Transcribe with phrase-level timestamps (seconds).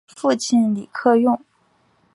[0.15, 1.39] 父亲李克用。